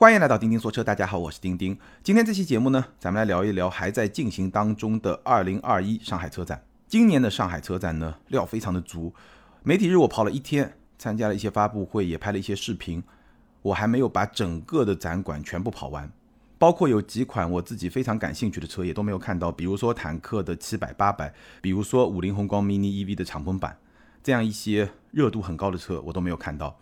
[0.00, 1.76] 欢迎来到钉钉说车，大家好，我是钉钉。
[2.04, 6.62] 今天这期节目呢，咱们来聊一聊还在进行当中的2021上海车展。
[6.86, 9.12] 今年的上海车展呢，料非常的足。
[9.64, 13.02] 媒体日我跑了一天，参加了一些发布会，也拍了一些视频。
[13.60, 16.08] 我还没有把整个的展馆全部跑完，
[16.58, 23.76] 包括有几款我自己非常感兴趣的车也都没有看到，比如说坦克的七百、八百，比如说五菱宏光 mini EV 的敞篷版，
[24.22, 26.78] 这样一些热度很高的车我都没有看到。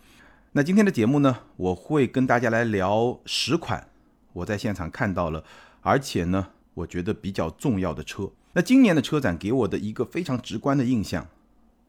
[0.57, 3.91] 那今天的节目呢，我会跟大家来聊十款
[4.33, 5.45] 我在现场看到了，
[5.83, 8.31] 而且呢，我觉得比较重要的车。
[8.55, 11.27] 那今年的车展给我的一个非常直观的印象，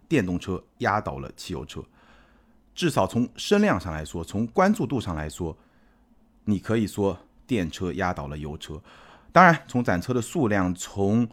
[0.10, 1.82] 电动车压倒了汽油车，
[2.76, 5.56] 至少从声量上来说，从关注度上来说，
[6.44, 8.82] 你可以说电车压倒了油车。
[9.32, 11.26] 当然，从展车的数量，从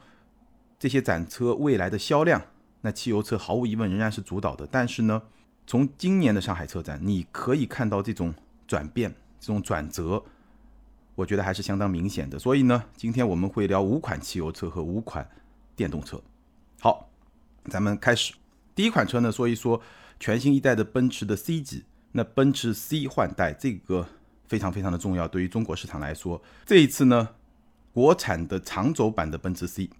[0.78, 2.40] 这些展车未来的销量，
[2.82, 4.68] 那汽油车毫无疑问仍然是主导的。
[4.70, 5.20] 但是呢？
[5.66, 8.34] 从今年的上海车展，你可以看到这种
[8.66, 10.22] 转变、这种转折，
[11.14, 12.38] 我觉得还是相当明显的。
[12.38, 15.28] 所以呢，今天我们会聊五款汽油车和五款
[15.74, 16.20] 电动车。
[16.80, 17.08] 好，
[17.70, 18.34] 咱们开始。
[18.74, 19.80] 第一款车呢，说一说
[20.20, 21.84] 全新一代的奔驰的 C 级。
[22.12, 24.06] 那奔驰 C 换代这个
[24.46, 27.30] 非常非常的重要，对于中国市场来说，这一次呢，
[27.92, 29.90] 国产的长轴版的奔驰 C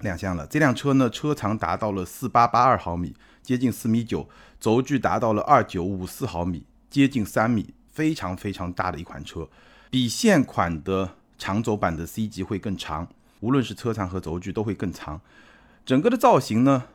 [0.00, 0.46] 亮相了。
[0.46, 3.14] 这辆车呢，车长达到了四八八二毫米。
[3.40, 4.28] 接近四米九，
[4.60, 9.48] 轴距达到了二九五四毫米，接近三米，非常非常大的一款车，
[9.88, 13.08] 比现款的长轴版的 C 级会更长，
[13.40, 15.18] 无论是车长和轴距都会更长。
[15.86, 16.88] 整个的造型呢，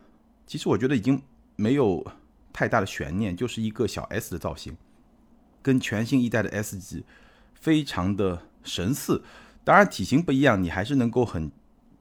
[0.45, 1.19] 其实我觉得已经
[1.55, 2.05] 没有
[2.51, 4.77] 太大的悬念，就是一个小 S 的造型，
[5.63, 7.03] 跟全新一代的 S 级
[7.55, 9.23] 非常的神似。
[9.63, 11.51] 当然体型不一样，你还是能够很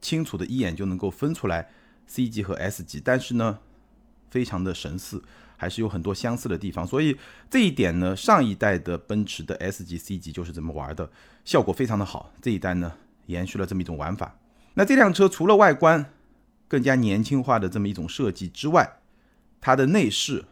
[0.03, 1.71] 清楚的一眼就能够分出来
[2.05, 3.57] C 级和 S 级，但是呢。
[4.33, 5.21] 非常的神似，
[5.57, 7.15] 还是有很多相似的地方，所以
[7.51, 11.07] 这一点呢，上一代的奔驰的 S 级、C 级就是这么玩的，
[11.45, 12.33] 效果非常的好。
[12.41, 12.91] 这一代呢，
[13.27, 14.35] 延续了这么一种玩法。
[14.73, 16.11] 那这辆车除了外观
[16.67, 19.01] 更加年轻化的这么一种设计之外，
[19.61, 20.43] 它的内饰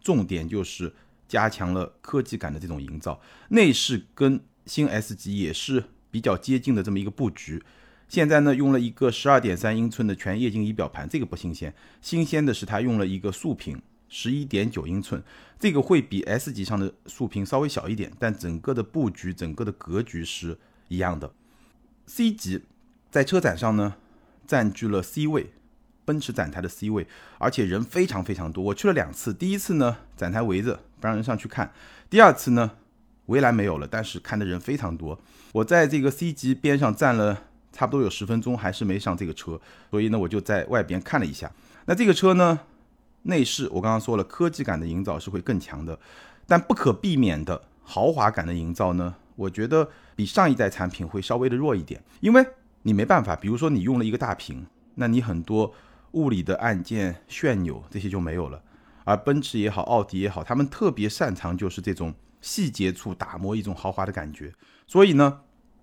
[0.00, 0.94] 重点就是
[1.28, 3.20] 加强了科技感的这种营造，
[3.50, 7.62] 内饰跟新 S 级也是比较接近的这么一个布局。
[8.12, 11.72] 现在呢，用了一个十二点三英寸的全液晶仪表盘，这个不新鲜。
[12.02, 13.80] 新鲜的是它用了一个竖屏，
[14.10, 15.22] 十一点九英寸，
[15.58, 20.58] 这个会比 S 级上的竖屏稍微小一点，但整个的布局、整个的格局是
[20.88, 21.32] 一样的。
[22.04, 22.60] C 级
[23.10, 23.94] 在车展上呢，
[24.46, 25.50] 占据了 C 位，
[26.04, 27.06] 奔驰展台的 C 位，
[27.38, 28.62] 而且人非常非常多。
[28.62, 31.68] 我去了两次，第一次呢，展台围着不让人上去看；
[32.10, 32.72] 第二次呢，
[33.28, 35.18] 围栏没有了，但是看的人非常多。
[35.52, 37.44] 我在这个 C 级边上站了。
[37.72, 39.58] 差不多有十分钟还是没上这个车，
[39.90, 41.50] 所以呢，我就在外边看了一下。
[41.86, 42.60] 那这个车呢，
[43.22, 45.98] 内饰我刚刚说了，科技感的营造是会更强的，
[46.46, 52.46] 但不可避免的豪华感的营造呢，我觉得比上一代产品会稍微的弱一点，因为
[52.82, 54.66] 你没办法，比如说你用了一个大屏，
[54.96, 55.74] 那你很多
[56.12, 58.62] 物理的按键、旋钮这些就没有了。
[59.04, 64.52] 而奔驰也好，奥迪也好，他们特别擅长就是这种细节处打磨一种豪华的感觉，
[64.86, 65.40] 所以呢。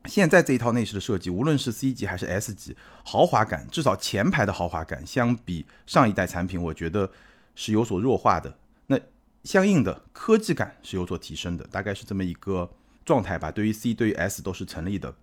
[0.09, 2.75] 现在这一套内饰的设计，无论是 C 级还是 S 级，
[3.06, 7.09] 豪华感至少前排的豪华感，相比上一代产品，我觉得
[7.53, 8.58] 是有所弱化的。
[8.88, 9.00] 那
[9.44, 12.69] 相应的科技感是有所提升的，大概是这么一个
[13.06, 13.52] 状态吧。
[13.52, 15.14] 对于 C，对于 S 都是成立的。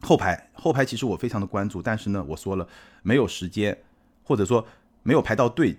[0.00, 2.66] 后排，后排其实我非常的关注，但是呢，我说了
[3.02, 3.78] 没有时间，
[4.24, 4.66] 或者说
[5.02, 5.76] 没有排到队，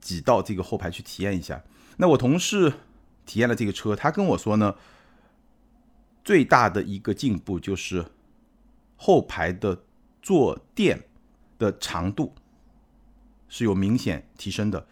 [0.00, 1.62] 挤到这个后排去体验一下。
[1.96, 2.72] 那我同事
[3.24, 4.74] 体验了这个车，他跟我说呢。
[6.24, 8.06] 最大的一个进步就是
[8.96, 9.84] 后排的
[10.22, 11.04] 坐垫
[11.58, 12.32] 的长度
[13.48, 14.86] 是有明显提升的。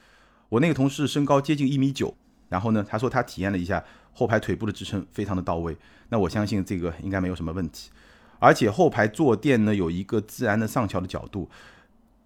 [0.50, 2.14] 我那个同事身高接近一米九，
[2.50, 3.82] 然后呢，他说他体验了一下
[4.12, 5.76] 后排腿部的支撑非常的到位。
[6.10, 7.90] 那我相信这个应该没有什么问题。
[8.38, 11.48] 而且后排坐垫呢有一个自然的上翘的角度。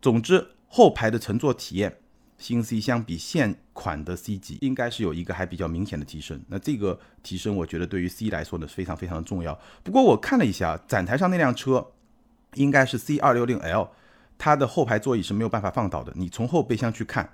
[0.03, 1.99] 总之，后排的乘坐体验。
[2.39, 6.39] 新 C 相比现款的 C 级，应该是有一个还比较明显的提升。
[6.49, 9.59] 那这个提升，我觉得对于 C 来说呢，非常非常的重要。
[9.83, 11.93] 不过我看了一下展台上那辆车，
[12.55, 13.89] 应该是 C 二六零 L，
[14.37, 16.13] 它的后排座椅是没有办法放倒的。
[16.15, 17.31] 你从后备箱去看，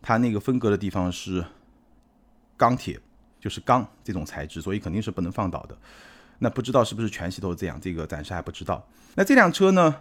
[0.00, 1.44] 它那个分隔的地方是
[2.56, 2.98] 钢铁，
[3.38, 5.76] 就是钢这种材质，所以肯定是不能放倒的。
[6.38, 8.88] 那不知道是不是全系都是这样，这个暂时还不知道。
[9.16, 10.00] 那这辆车呢，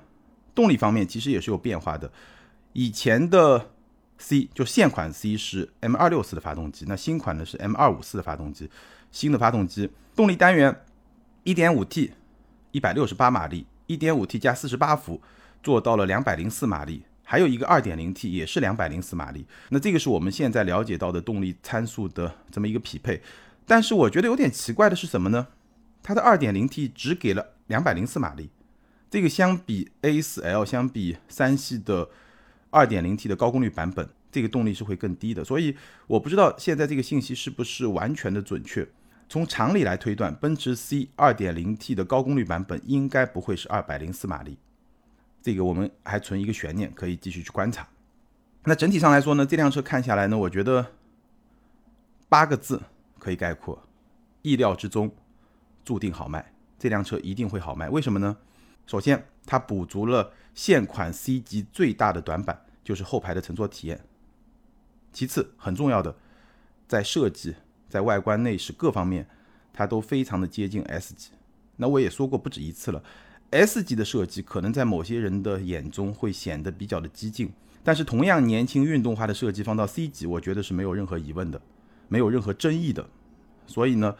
[0.53, 2.09] 动力方面其实也是有变化的，
[2.71, 3.71] 以前的。
[4.17, 8.69] C 就现款 C 是 M 二六四的发动机，那新款呢是 M 二五四的发动机，
[9.11, 10.83] 新的发动机动力单元
[11.43, 12.13] 一点五 T，
[12.71, 15.21] 一百六十八马力，一点五 T 加四十八伏，
[15.61, 19.45] 做到了两百零四马力，还有一个二点零 T 也是两百零四马力。
[19.69, 23.21] 那这个是我们现在了解到的动力参数的这么一个匹配。
[23.67, 25.47] 但是我觉得有点奇怪的是什么呢？
[26.03, 28.49] 它的 2.0T 只给了204马力，
[29.09, 32.09] 这个相比 A4L 相比三系的
[32.75, 35.45] 2.0T 的高功率版本，这个动力是会更低的。
[35.45, 35.73] 所以
[36.07, 38.85] 我不知道现在这个信息是不是完全的准确。
[39.29, 44.57] 从常理来推断，奔驰 C 2.0T 的高功率版本应该不会是204马力，
[45.41, 47.87] 这个我们还存一个悬念，可以继续去观察。
[48.65, 50.91] 那整体上来说呢，这辆车看下来呢，我觉得
[52.27, 52.81] 八个字
[53.17, 53.81] 可以概括：
[54.41, 55.09] 意料之中，
[55.85, 56.51] 注定好卖。
[56.77, 57.89] 这辆车一定会好卖。
[57.89, 58.35] 为什么呢？
[58.85, 64.05] 首先，它补足了现款 C 级最大的短板，就是后排的乘坐体验。
[65.11, 66.15] 其次，很重要的，
[66.87, 67.55] 在设计、
[67.89, 69.27] 在外观内饰各方面，
[69.73, 71.31] 它都非常的接近 S 级。
[71.77, 73.03] 那我也说过不止一次了
[73.49, 77.51] ，S 级的设计可能在某些人的眼中会显得比较的激进。
[77.83, 81.61] 但是同样年轻运动化的设计放到 C 级，我觉得是没有任何疑问的，
[82.07, 83.09] 没有任何争议的。
[83.67, 84.15] 所以呢，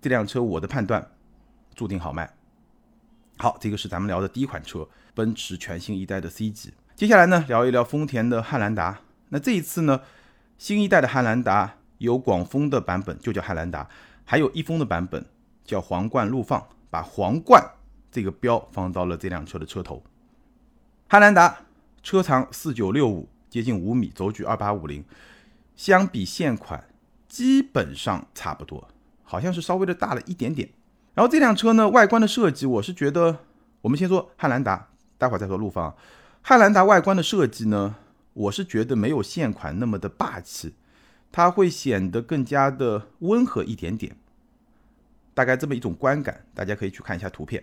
[0.00, 1.10] 这辆车我的判断
[1.74, 2.34] 注定好卖。
[3.38, 6.72] 好，这个是咱们聊的第一款车，奔驰全新一代的 C 级。
[7.00, 9.00] 接下来呢，聊一聊丰田的汉兰达。
[9.30, 10.02] 那这一次呢，
[10.58, 13.88] 新一代的汉兰达有广丰的版本，就叫汉兰达；
[14.26, 15.24] 还有一丰的版本，
[15.64, 17.64] 叫皇冠陆放，把皇冠
[18.12, 20.02] 这个标放到了这辆车的车头。
[21.08, 21.60] 汉兰达。
[22.02, 25.02] 车长四九六五，接近五米，轴距二八五零，
[25.74, 26.84] 相比现款
[27.26, 28.86] 基本上差不多，
[29.22, 30.68] 好像是稍微的大了一点点。
[31.14, 33.38] 然后这辆车呢，外观的设计，我是觉得，
[33.80, 35.94] 我们先说汉兰达，待会儿再说陆放。
[36.42, 37.96] 汉兰达外观的设计呢，
[38.32, 40.74] 我是觉得没有现款那么的霸气，
[41.30, 44.16] 它会显得更加的温和一点点，
[45.34, 46.44] 大概这么一种观感。
[46.54, 47.62] 大家可以去看一下图片，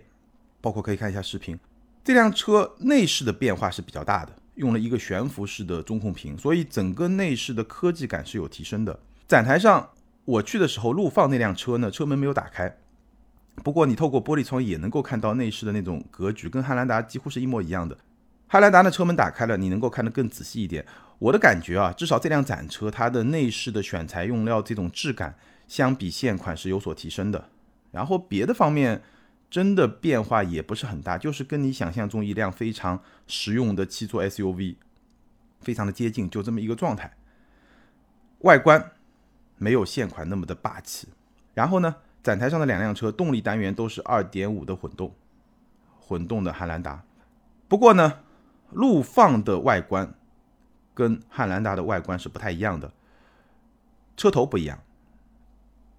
[0.61, 1.59] 包括可以看一下视频。
[2.03, 8.97] 这辆车内饰的变化是比较大的，用了一个悬浮式的中控屏，所以整个内饰的科技感是有提升的。
[9.27, 9.89] 展台上
[10.23, 12.77] 我去的时候，陆放那辆车呢，车门没有打开，
[13.55, 17.97] 不过你透过玻璃窗也能够看到内饰的那种格局，跟汉兰达几乎是一模一样的。
[18.47, 20.85] 汉兰达的车门打开了，你能够看得更仔细一点。
[21.19, 25.35] 我的感觉啊，至少这辆展车它的内饰的选材用料这种质感，
[25.67, 27.49] 相比现款是有所提升的。
[27.91, 29.01] 然后别的方面。
[29.49, 34.75] 真的变化也不是很大，就是跟你想象中一辆非常实用的七座 SUV
[35.61, 37.15] 非常的接近，就这么一个状态。
[38.39, 38.91] 外观
[39.57, 41.07] 没有现款那么的霸气。
[41.53, 45.15] 然后呢，展台上的两辆车动力单元都是2.5的混动，
[45.97, 47.01] 混动的汉兰达。
[47.69, 48.19] 不过呢，
[48.71, 50.13] 陆放的外观
[50.93, 52.91] 跟汉兰达的外观是不太一样的，
[54.15, 54.79] 车头不一样。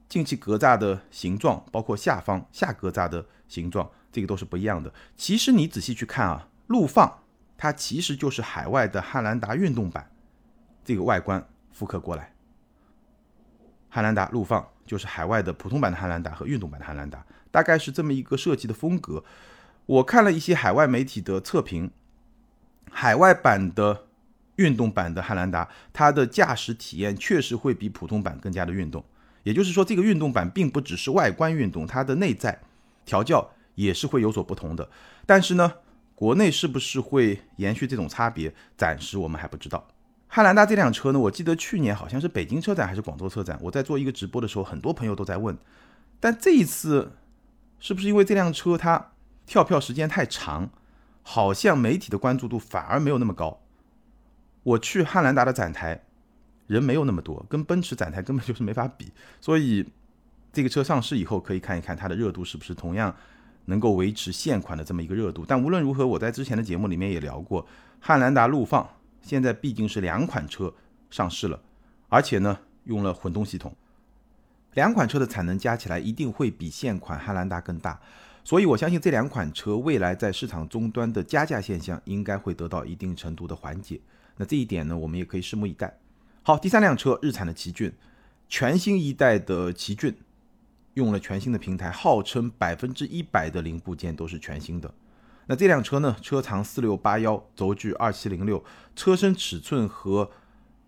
[0.09, 4.93] 进气格栅的形状，包括下方下格栅的形状，这个都是不一样的。
[5.17, 7.19] 其实你仔细去看啊，陆放
[7.59, 10.11] 它其实就是海外的汉兰达运动版，
[10.82, 12.32] 这个外观复刻过来。
[13.91, 19.23] 汉兰达陆放就是海外的普通版的汉兰达和运动版的汉兰达，大概是这么一个设计的风格。
[19.85, 21.91] 我看了一些海外媒体的测评，
[23.00, 24.06] 海外版的
[24.56, 29.04] 运动版的汉兰达，它的驾驶体验确实会比普通版更加的运动。
[29.44, 32.60] 也就是说，这个运动版并不只是外观运动，它的内在
[33.04, 34.90] 调教也是会有所不同的。
[35.24, 35.74] 但是呢，
[36.16, 39.86] 国内是不是会延续这种差别，暂时我们还不知道。
[40.26, 45.56] 汉兰达这辆车呢，我记得去年好像是北京车展还是广州车展，我在做一个直播的时候，很多朋友都在问。
[46.18, 47.12] 但这一次
[47.78, 49.12] 是不是因为这辆车它
[49.46, 50.69] 跳票时间太长，
[51.31, 53.61] 好像媒体的关注度反而没有那么高？
[54.63, 56.03] 我去汉兰达的展台。
[56.67, 59.87] 人没有那么多，跟奔驰展台根本就是没法比，所以
[60.53, 63.15] 这个车上市以后可以看一看它的热度是不是同样
[63.65, 65.47] 能够维持现款的这么一个热度。
[65.49, 67.67] 但无论如何，我在之前的节目里面也聊过，
[68.01, 68.87] 汉兰达陆放
[69.23, 70.75] 现在毕竟是两款车
[71.11, 71.58] 上市了，
[72.11, 73.75] 而且呢用了混动系统，
[74.75, 77.99] 两款车的产能加起来一定会比现款汉兰达更大，
[78.48, 84.00] 所以我相信这两款车未来在市场终端的加价现象应该会得到一定程度的缓解。
[84.38, 85.98] 那这一点呢，我们也可以拭目以待。
[86.43, 87.93] 好，第三辆车，日产的奇骏，
[88.48, 90.17] 全新一代的奇骏，
[90.94, 94.94] 用了全新的平台，号称百分之一百的零部件都是全新的。
[95.44, 98.64] 那这辆车呢，车长四六八幺，轴距二七零六，
[98.96, 100.31] 车身尺寸和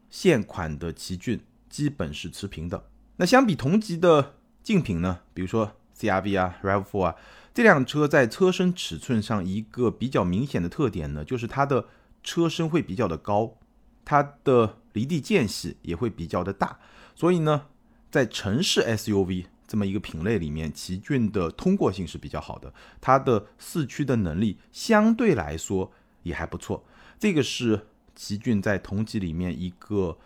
[0.09, 1.39] 现款的奇骏
[1.69, 2.87] 基本是持平的。
[3.17, 7.17] 那相比同级的竞品呢，比如说 CRV 啊、RAV4 啊，
[7.61, 11.85] 这辆车在车身尺寸上一个比较明显的特点呢，就是它的
[12.23, 13.59] 车身会比较的高，
[14.03, 14.79] 它的。
[14.95, 16.81] 离地间隙也会比较的大，
[17.15, 17.67] 所以呢，
[18.11, 25.93] 在城市 SUV 这么一个品类里面，奇骏的通过性是比较好的，它的四驱的能力相对来说
[26.25, 26.83] 也还不错，
[27.21, 27.87] 这个是
[28.17, 30.19] 奇骏在同级里面一个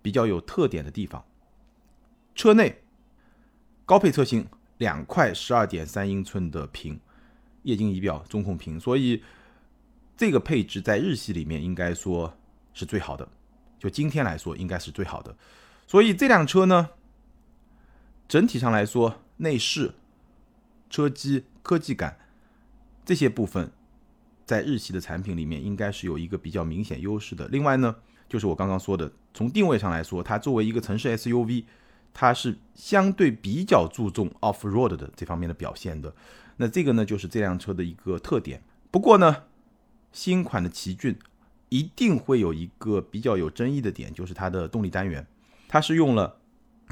[0.00, 1.22] 比较有特点的地方。
[2.34, 2.82] 车内
[3.84, 6.98] 高配车型两块十二点三英寸的屏，
[7.62, 9.22] 液晶仪表、中控屏，所以
[10.16, 12.36] 这个配置在日系里面应该说
[12.72, 13.28] 是最好的。
[13.78, 15.36] 就今天来说，应该是最好的。
[15.86, 16.90] 所以这辆车呢，
[18.26, 19.94] 整体上来说，内饰、
[20.90, 22.18] 车机、科技感
[23.04, 23.70] 这些部分，
[24.44, 27.46] 在日系的产品里面应该是有一个比较明显优势的。
[27.48, 27.94] 另外呢，
[28.28, 31.64] 就是我刚刚说的，从定位上来说，它作为一个城市 SUV，
[32.12, 36.14] 它是相对比较注重 off road 的这方面的表现的。
[36.56, 38.62] 那这个呢，就是这辆车的一个特点。
[38.90, 39.44] 不过呢，
[40.12, 41.18] 新款的奇骏。
[41.70, 45.26] 一定会有一个比较有争议的点，就是它的动力单元，
[45.68, 46.38] 它是用了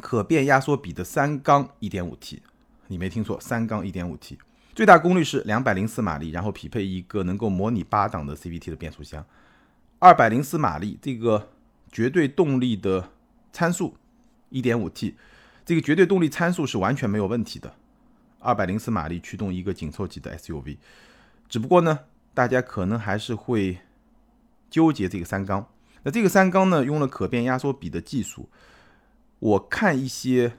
[0.02, 2.40] 可变压缩比的三缸 1.5T，
[2.88, 4.36] 你没听错，三缸 1.5T，
[4.74, 9.24] 最大功率是两百零四马力，然后匹配一个能够模拟八档的 CVT 的变速箱，
[9.98, 11.48] 二百零四马力这个
[11.90, 13.08] 绝对动力的
[13.54, 13.96] 参数
[14.62, 15.14] ，1.5T
[15.64, 17.74] 这个绝对动力参数是完全没有问题的，
[18.40, 20.78] 二百零四马力驱动一个紧凑级的 SUV，
[21.48, 22.00] 只不过呢，
[22.34, 23.78] 大家可能还是会。
[24.68, 25.64] 纠结这个三缸，
[26.02, 28.48] 那这个三缸呢，用了可变压缩比的技术。
[29.38, 30.58] 我看一些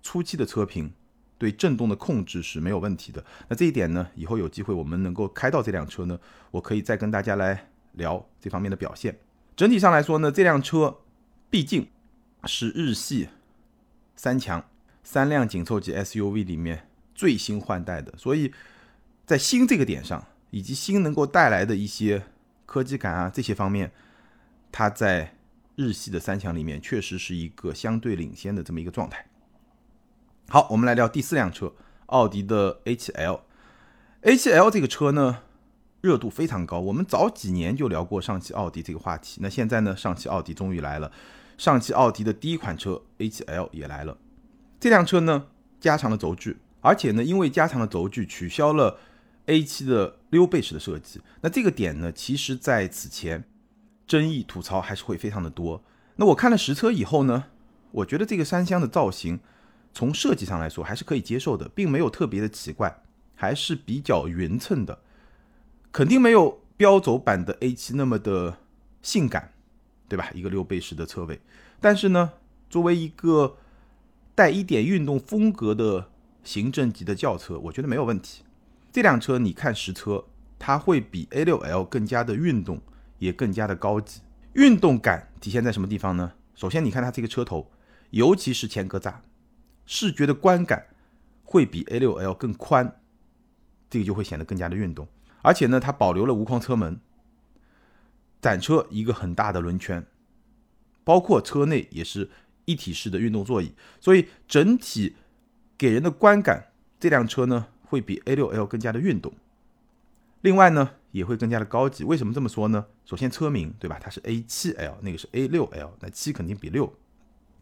[0.00, 0.92] 初期的车评，
[1.36, 3.22] 对震动的控制是没有问题的。
[3.48, 6.18] 那这一点呢，以后有机会我们能够开到这辆车呢，
[6.52, 9.18] 我可以再跟大家来聊这方面的表现。
[9.56, 10.98] 整体上来说呢，这辆车
[11.50, 11.88] 毕竟
[12.44, 13.28] 是日系
[14.18, 14.62] 三强
[15.02, 18.52] 三辆紧凑级 SUV 里面最新换代的，所以
[19.24, 22.22] 在新这个点上，以及新能够带来的一些。
[22.70, 23.90] 科技感啊，这些方面，
[24.70, 25.34] 它在
[25.74, 29.24] 日系的三强里面确实是一个相对领先的这么一个状态。
[30.50, 31.72] 好，我们来聊第四辆车，
[32.08, 33.40] 奥迪的 A7L。
[34.20, 35.44] A7L 这个车呢，
[36.02, 36.78] 热度非常高。
[36.78, 41.10] 我们早几年就聊过上汽奥迪这个话题，那现在呢，上汽奥迪终于来了，
[41.58, 44.16] 上汽奥迪的第一款车 A7L 也来了。
[44.80, 45.48] 这辆车呢，
[45.78, 48.98] 加长了轴距，而且呢，因为加长了轴距，取消了。
[49.48, 53.44] A7 的溜背式的设计，那这个点呢，其实在此前
[54.06, 55.82] 争议吐槽还是会非常的多。
[56.16, 57.46] 那我看了实车以后呢，
[57.92, 59.40] 我觉得这个三厢的造型
[59.94, 63.02] 从设计上来说还是可以接受的，并没有特别的奇怪，
[63.34, 64.98] 还是比较匀称的，
[65.90, 68.58] 肯定没有标轴版的 A7 那么的
[69.00, 69.54] 性感，
[70.08, 70.30] 对吧？
[70.34, 71.38] 一个六背式的车尾，
[71.80, 72.32] 但是呢，
[72.70, 73.58] 作为一个
[74.34, 76.10] 带一点运动风格的
[76.42, 78.42] 行政级的轿车，我觉得没有问题。
[78.90, 80.24] 这辆车你看实车，
[80.58, 82.80] 它会比 A6L 更加的运动，
[83.18, 84.22] 也更加的高级。
[84.54, 86.32] 运动感体现在什么地方呢？
[86.54, 87.70] 首先你看它这个车头，
[88.10, 89.14] 尤其是前格栅，
[89.84, 90.86] 视觉的观感
[91.44, 93.00] 会比 A6L 更宽，
[93.90, 95.06] 这个就会显得更加的运动。
[95.42, 96.98] 而且呢，它保留了无框车门，
[98.40, 100.04] 展车一个很大的轮圈，
[101.04, 102.30] 包括车内也是
[102.64, 105.16] 一体式的运动座椅，所以整体
[105.76, 107.66] 给人的观感，这辆车呢。
[107.90, 109.32] 会比 A6L 更加的运动，
[110.42, 112.04] 另外呢也会更加的高级。
[112.04, 112.84] 为什么这么说呢？
[113.06, 113.98] 首先车名对吧？
[113.98, 116.92] 它是 A7L，那个是 A6L，那七肯定比六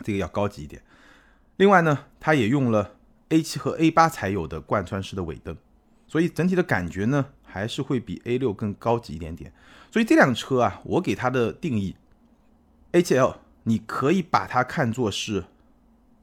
[0.01, 0.83] 这个要高级一点。
[1.59, 2.97] 另外呢，它也用了
[3.29, 5.57] A7 和 A8 才有的贯穿式的尾灯，
[6.09, 7.27] 所以整体的感觉呢
[7.57, 9.53] 还是会比 A6 更高级一点点。
[9.91, 11.97] 所以这辆车啊，我给它的定义
[12.93, 15.45] ，A7L 你可以把它看作是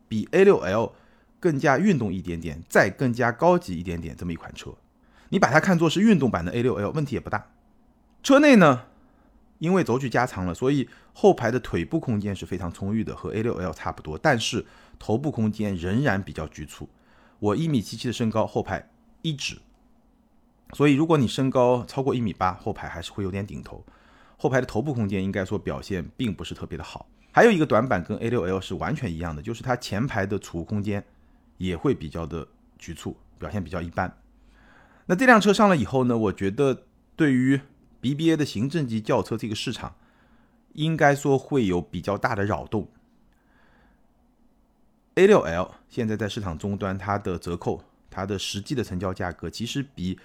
[0.08, 0.92] 比 A6L。
[1.40, 4.74] 更加运动一点点，再更加高级一点点，这么一款车，
[5.28, 7.52] 你把它看作是运动版的 A6L，问题也不大。
[8.24, 8.86] 车内呢，
[9.60, 14.18] 因为轴距加长了，所以后排的腿部空间是非常充裕的，和 A6L 差不多。
[14.18, 14.66] 但是
[14.98, 16.88] 头部空间仍然比较局促。
[17.40, 18.90] 我一米七七的身高，后排
[19.22, 19.58] 一指，
[20.74, 23.86] 所以如果你身高超过一米八，后排还是会有点顶头。
[24.38, 27.08] 后排的头部空间应该说表现并不是特别的好。
[27.32, 31.03] 还有一个短板跟 A6L 是完全一样的，就是它前排的储物空间。
[31.60, 32.46] 也会比较的
[32.77, 34.18] 局促，表现比较一般。
[35.06, 36.18] 那这辆车上了以后呢？
[36.18, 36.84] 我觉得
[37.15, 37.62] 对于
[38.01, 39.96] BBA 的行政级轿车这个市场，
[40.74, 42.89] 应该说会有比较大的扰动。
[45.15, 50.20] A6L 现在在市场终端，它的折扣，它的实际的成交价格，其实比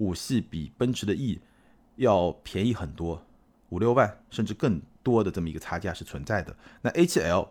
[0.00, 1.40] 五系、比奔驰的 E
[1.96, 3.24] 要便宜很多，
[3.68, 6.56] 五六万甚至更多的这么一个差价是存在的。
[6.82, 7.48] 那 A7L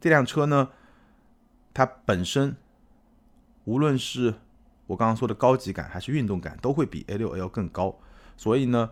[0.00, 0.70] 这辆车呢？
[1.74, 2.56] 它本身，
[3.64, 4.34] 无论是
[4.86, 7.98] 我刚刚说的高级感还是运动感，都会比 A6L 更高。
[8.36, 8.90] 所以呢，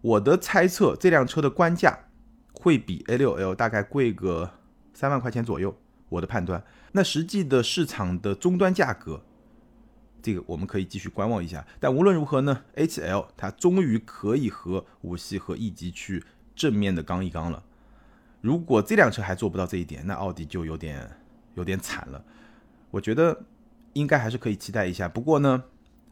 [0.00, 1.98] 我的猜测，这辆车的官价
[2.52, 4.50] 会比 A6L 大概贵个
[4.94, 5.76] 三万块钱左右。
[6.10, 9.22] 我的判断，那实际的市场的终端价格，
[10.22, 11.66] 这个我们可以继续观望一下。
[11.78, 17.64] 但无论如何呢，A7L 它终于可以和五系和 E 级去正面的刚一刚了。
[18.40, 21.10] 如果这辆车还做不到这一点，那奥迪就有点。
[21.54, 22.24] 有点惨了，
[22.92, 23.36] 我觉得
[23.94, 25.08] 应该还是可以期待一下。
[25.08, 25.64] 不过呢，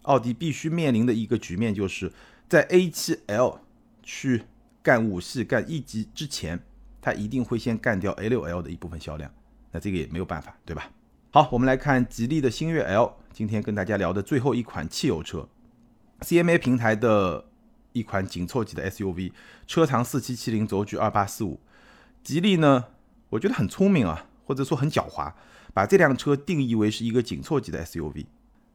[0.03, 2.11] 奥迪必须面临的一个局面就是
[2.49, 3.61] 在 A7L
[4.03, 4.43] 去
[4.83, 6.59] 干五系、干 E 级之前，
[7.01, 9.33] 它一定会先干掉 A6L 的一部分销量。
[9.71, 10.91] 那这个也没有办法，对吧？
[11.37, 15.47] 好，我们来看吉利的星越 L，今天跟大家聊的最后一款汽油车
[16.21, 17.45] ，CMA 平台的
[17.93, 19.33] 一款紧凑级的 SUV，
[19.67, 21.61] 车长四七七零，轴距二八四五。
[22.23, 22.87] 吉利呢，
[23.29, 25.35] 我觉得很聪明啊，或者说很狡猾，
[25.75, 28.25] 把这辆车定义为是一个紧凑级的 SUV。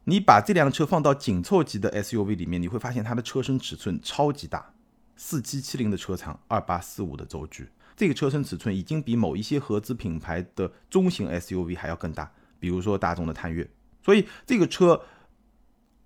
[0.04, 4.72] 你把这辆车放到紧凑级的 SUV 里面，你会发现它的车身尺寸超级大，
[5.16, 12.32] 四七七零的车长，二八四五的轴距，这个车身尺寸已经比某一些合资品牌的中型 SUV 还要更大。
[12.62, 13.68] 比如说大众的探岳，
[14.04, 15.02] 所以这个车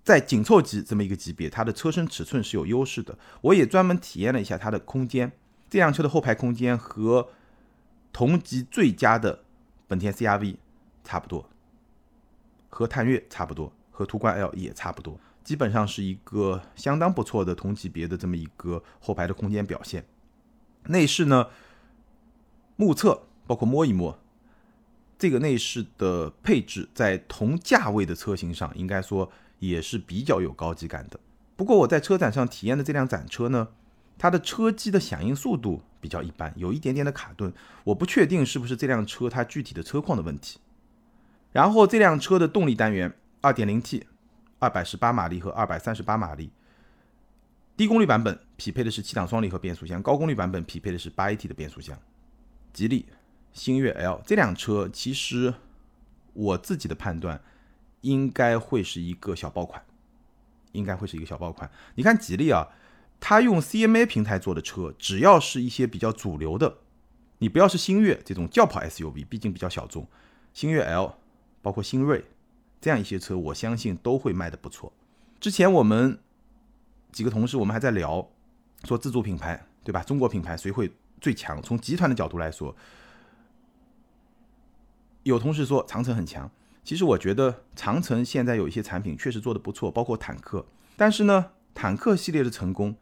[0.02, 3.16] 在紧凑级这么一个级别，它的车身尺寸是有优势的。
[3.42, 5.30] 我也专门体验了一下它的空间，
[5.68, 7.28] 这辆车的后排空间和
[8.10, 9.44] 同级最佳的
[9.86, 10.56] 本田 CRV
[11.04, 11.46] 差不多，
[12.70, 20.06] 和探岳差不多，和途观 L 也差不多，基本上是一个相当不错的同级别的这么一个后排的空间表现。
[20.86, 21.48] 内饰呢，
[22.76, 24.18] 目测包括摸一摸。
[25.18, 31.18] 这个内饰的配置在同价位的车型上，应该说也是比较有高级感的。
[31.56, 33.68] 不过我在车展上体验的这辆展车呢，
[34.18, 37.50] 它的车机的响应速度比较一般，有一点点的卡顿。
[37.84, 40.58] 我不确定是不是这辆车它具体的车况的问题。
[41.52, 44.02] 然后这辆车的动力单元，2.0T，
[44.58, 46.50] 二百十八马力和二百三十八马力，
[47.74, 51.98] 低功率版本匹配的是七档双离合变速箱，高功率版本匹配的是八 AT 的变速箱。
[52.74, 53.06] 吉利。
[53.56, 55.54] 星越 L 这辆车，其实
[56.34, 57.40] 我自己的判断
[58.02, 59.82] 应该会是一个小爆款，
[60.72, 61.70] 应该会是一个小爆款。
[61.94, 62.68] 你看吉利啊，
[63.18, 66.76] 它用 CMA 平台做的车，只要是一些比较主流的，
[67.38, 70.06] 你不要是星越这种轿跑 SUV，毕竟比较小众，
[70.52, 71.14] 星越 L
[71.62, 72.26] 包括星锐
[72.78, 74.92] 这样一些车，我相信都会卖的不错。
[75.40, 76.18] 之前我们
[77.10, 78.28] 几个同事，我们还在聊
[78.84, 80.02] 说自主品牌，对吧？
[80.02, 81.62] 中国品牌谁会最强？
[81.62, 82.76] 从集团的角度来说。
[85.28, 86.48] 有同事说长城很强，
[86.84, 90.64] 其实我觉得长城现在有一些产品确实做的不错，包括坦克。
[90.96, 92.94] 但是呢，坦克系列的成功，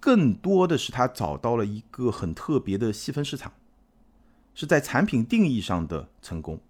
[0.00, 3.52] 更多的是它找到了一个很特别的细分市场，
[4.52, 6.60] 是在产品定义上的成功。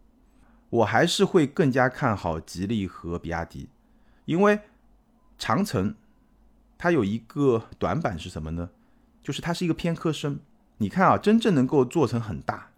[0.68, 3.70] 我还是会更加看好吉利和比亚迪，
[4.26, 4.61] 因为
[5.38, 5.94] 长城
[6.76, 8.68] 它有一个短板是什么呢？
[9.22, 10.38] 就是它是一个偏科生。
[10.76, 12.70] 你看啊，真正能够做成很大。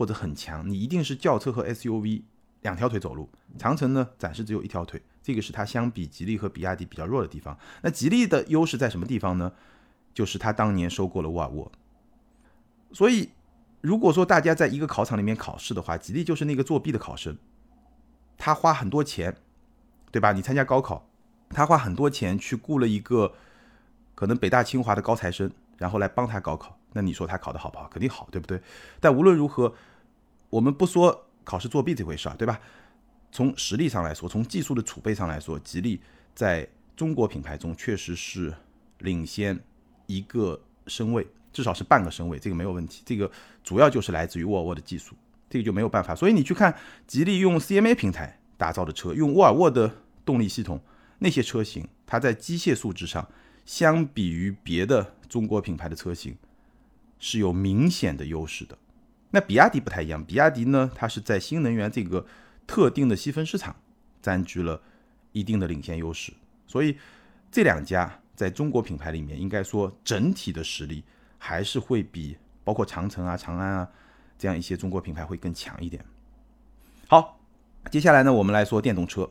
[0.00, 2.22] 或者很强，你一定是轿车和 SUV
[2.62, 3.28] 两条腿走路。
[3.58, 7.54] 长城呢，暂时只有一条腿，这个是它相比吉利和比亚迪比较弱的地方。
[7.82, 9.52] 那吉利的优势在什么地方呢？
[10.14, 11.70] 就是它当年收购了沃尔沃。
[12.92, 13.28] 所以，
[13.82, 17.36] 如果说大家在一个考场里面考试的话，吉利就是那个作弊的考生，
[18.38, 19.36] 他花很多钱，
[20.10, 20.32] 对吧？
[20.32, 21.06] 你参加高考，
[21.50, 23.34] 他花很多钱去雇了一个
[24.14, 26.78] 可能北大清华的高材生，然后来帮他高考。
[26.94, 27.86] 那你说他考得好不好？
[27.88, 28.58] 肯定好，对不对？
[28.98, 29.74] 但无论如何。
[30.50, 32.60] 我们不说考试作弊这回事儿，对吧？
[33.32, 36.00] 从实力上来说，从技术的储备上来说，吉利
[36.34, 38.52] 在中国品牌中确实是
[38.98, 39.58] 领先
[40.06, 43.02] 一个身位，至少是半个身位，这个没有问题。
[43.06, 43.30] 这个
[43.62, 45.14] 主要就是来自于沃尔沃的技术，
[45.48, 46.12] 这个就没有办法。
[46.14, 50.80] 所以你去看吉利用 CMA 平台打造的车，用沃尔沃的动力系统，
[51.20, 53.26] 那些车型，它在机械素质上，
[53.64, 56.36] 相比于别的中国品牌的车型，
[57.20, 58.76] 是有明显的优势的。
[59.30, 62.26] 那比亚迪不太一样，比亚迪呢，它是在新能源这个
[62.66, 63.74] 特定的细分市场
[64.20, 64.80] 占据了
[65.32, 66.32] 一定的领先优势，
[66.66, 66.96] 所以
[67.50, 71.04] 这两家在中国品牌里面，应该说整体的实力
[71.38, 73.88] 还是会比包括长城啊、长安啊
[74.36, 76.04] 这样一些中国品牌会更强一点。
[77.06, 77.38] 好，
[77.90, 79.30] 接下来呢，我们来说电动车，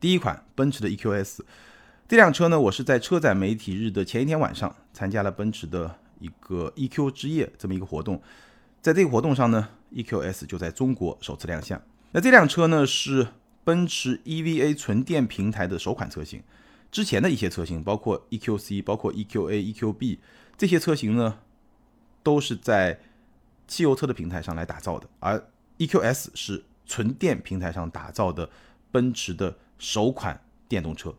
[0.00, 1.40] 第一款奔驰的 EQS
[2.08, 8.20] 这辆车呢，我是在车展媒体日的前一天晚上参加了奔驰的一个 EQ 之夜这么一个活动。
[8.86, 11.82] 在这个活动上呢，EQS 就在中国首次亮相。
[12.12, 13.26] 那这辆车呢是
[13.64, 16.40] 奔驰 EVA 纯电平台的首款车型。
[16.92, 20.18] 之前的一些车型，包括 EQC、包括 EQA、EQB
[20.56, 21.40] 这些车型呢，
[22.22, 23.00] 都是在
[23.66, 28.48] 汽油车的平台上来打造的，而 EQS 是纯电平台上打造的
[28.92, 31.12] 奔驰的首款电动车。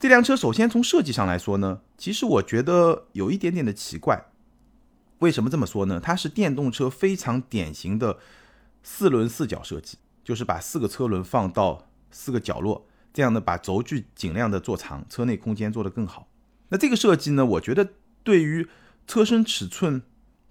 [0.00, 4.31] 这辆车首先从设计上来说呢，其实我觉得有一点点的奇怪。
[5.22, 6.00] 为什么这么说呢？
[6.00, 8.18] 它是电动车非常典型的
[8.82, 16.26] 四轮四角设计，就是把四个车轮放到四个角落，这样呢把轴距尽量的做长，车内空间做得更好。
[16.70, 17.90] 那这个设计呢，我觉得
[18.24, 18.68] 对于
[19.06, 20.02] 车身尺寸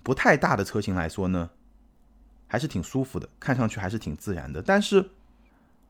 [0.04, 1.50] 不太大的车型来说呢，
[2.48, 4.62] 还是挺舒服的，看上去还是挺自然的。
[4.62, 5.10] 但是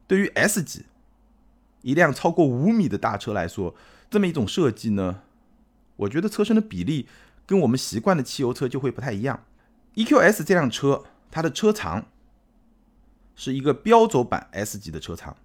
[0.07, 0.85] 对于 S 级
[1.83, 3.75] 一辆超过五米的大车来说，
[4.09, 5.21] 这么一种设计呢，
[5.97, 7.07] 我觉得车身的比例
[7.51, 9.43] 跟我们习惯的汽油车就会不太一样。
[9.95, 12.05] EQS 这辆车，它的车长
[13.35, 15.35] 是一个标轴版 S 级的车长，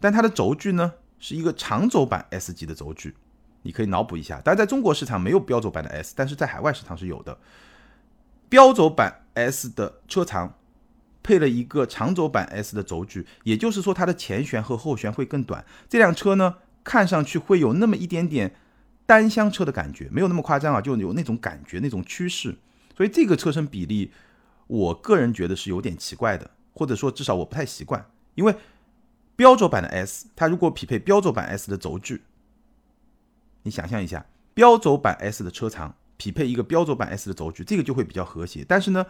[0.00, 3.14] 但它的轴距呢是一个长轴版 S 级的轴距。
[3.60, 7.36] 你可以脑补一下，当然在中国市场没有标轴版的 S，但是在海外市场是有的。
[8.48, 10.54] 标轴版 S 的车长
[11.22, 15.62] 配了一个长轴版 S 的轴距，也就是说它的前悬和后悬会更短。
[15.86, 18.54] 这辆车呢，看上去会有那么一点点
[19.10, 22.54] 单厢车的感觉，没有那么夸张啊，就有那种感觉，那种趋势。
[22.96, 24.12] 所以这个车身比例，
[24.68, 28.54] 我个人觉得是有点奇怪的，或者说至少我不太习惯，因为
[29.34, 32.22] 标轴版的 S，它如果匹配标轴版 S 的轴距。
[33.64, 38.64] 你想象一下，标轴版 S 的车长匹配一个标轴版 S 的轴距，这个就会比较和谐。
[38.68, 39.04] 但是呢，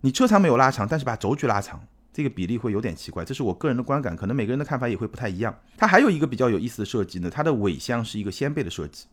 [0.00, 3.24] 你车长没有拉长，但是把轴距拉长，这个比例会有点奇怪。
[3.24, 5.56] 这是我个人的观感，可能每个人的看法也会不太一样。
[5.76, 9.06] 它还有一个比较有意思的设计呢，它的尾箱是一个掀背的设计。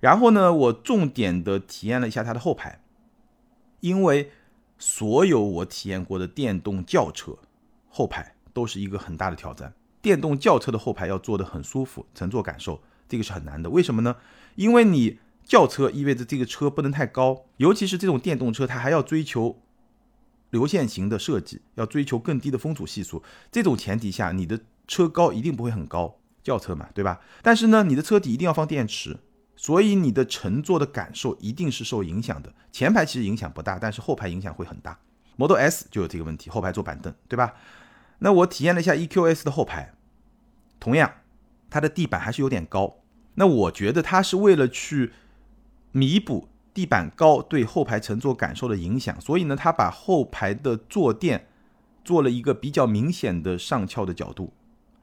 [0.00, 2.80] 然后呢，我重点的体验了一下它的后排，
[3.80, 4.30] 因为
[4.78, 7.36] 所有我体验过的电动轿车
[7.88, 9.74] 后排都是一个很大的挑战。
[10.00, 12.80] 电动轿车的后排要坐得很舒服，乘坐感受。
[13.08, 14.16] 这个是很难的，为什么呢？
[14.54, 19.58] 因为你轿车意味着这个车不能太高，尤其是这种电动车，它还要追求
[20.50, 23.22] 流线型的设计，要追求更低的风阻系数。
[23.50, 27.20] 这种前提下，你的车高一定不会很高，轿车嘛，对吧？
[27.42, 29.16] 但是呢，你的车底一定要放电池，
[29.58, 32.54] 所以你的乘坐的感受一定是受影响的。
[32.70, 34.96] 前排其实影响不大，但是后排影响会很大。
[35.36, 37.54] Model S 就有这个问题，后排坐板凳，对吧？
[38.20, 39.92] 那我体验了一下 EQS 的后排，
[40.78, 41.12] 同样。
[41.70, 42.98] 它的地板还是有点高，
[43.34, 45.12] 那我觉得它是为了去
[45.92, 51.46] 弥补地板高对后排乘坐感受的影响，所以呢，它把后排的坐垫
[52.02, 54.54] 做了一个比较明显的上翘的角度，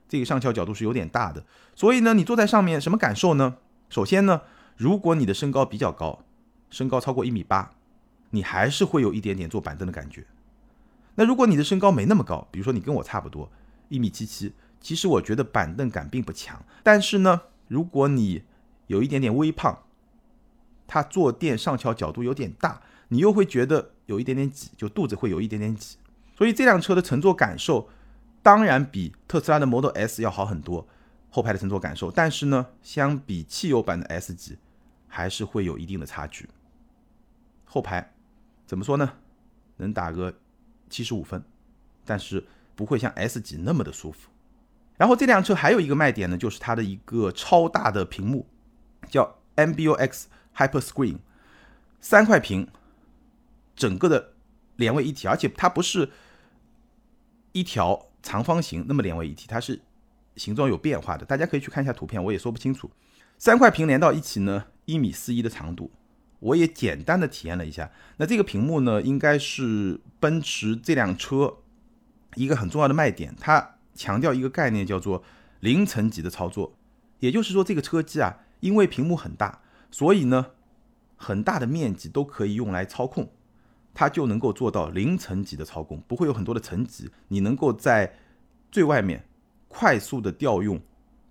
[0.09, 3.57] 这个上翘角度是有点大的，所以呢，你坐在上面什么感受呢？
[3.89, 4.41] 首先呢，
[4.77, 6.23] 如果你的身高比较高，
[6.69, 7.71] 身高超过一米八，
[8.31, 10.25] 你还是会有一点点坐板凳的感觉。
[11.15, 13.49] 那如果你的身高没那么高，比如说你跟我差不多
[13.89, 14.53] 一米七七。
[14.81, 18.43] 其实我觉得板凳感并不强，但是呢，如果你
[18.85, 19.79] 有一点点微胖，
[20.85, 25.97] 它坐垫上翘角度有点大，你又会觉得有一点点挤，就肚子会有一点点挤。
[26.37, 27.89] 所以这辆车的乘坐感受
[28.43, 30.87] 当然比特斯拉的 Model S 要好很多，
[31.35, 34.57] 后排的乘坐感受，但是呢，相比汽油版的 S 级，
[35.05, 36.47] 还是会有一定的差距。
[37.65, 38.13] 后排
[38.65, 39.17] 怎么说呢？
[39.75, 40.33] 能打个
[40.89, 41.43] 七十五分，
[42.05, 44.29] 但是不会像 S 级那么的舒服。
[44.95, 48.47] 然后这辆车还有一个卖点呢，就是它的一个超大的屏幕，
[49.09, 51.17] 叫 MBUX Hyper Screen，
[51.99, 52.69] 三块屏，
[53.75, 54.31] 整个的
[54.77, 56.09] 连为一体，而且它不是
[57.51, 59.81] 一条长方形那么连为一体，它是
[60.35, 61.25] 形状有变化的。
[61.25, 62.89] 大家可以去看一下图片，我也说不清楚。
[63.37, 65.91] 三块屏连到一起呢，一米四一的长度，
[66.39, 67.91] 我也简单的体验了一下。
[68.17, 71.57] 那这个屏幕呢，应该是奔驰这辆车
[72.35, 73.71] 一个很重要的卖点，它。
[73.97, 75.23] 强调一个概念，叫做
[75.61, 76.77] 零层级的操作，
[77.21, 80.47] 也就是说，这个车机啊，因为屏幕很大，所以呢，
[81.15, 83.31] 很大的面积都可以用来操控，
[83.93, 88.17] 它就能够做到零层级的操控，不会有很多的层级，你能够在
[88.69, 89.23] 最外面
[89.77, 90.81] 快速的调用